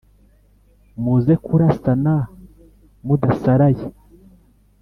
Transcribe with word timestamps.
muze 1.03 1.33
kurasana 1.45 2.13
mudasaraye!" 3.05 3.85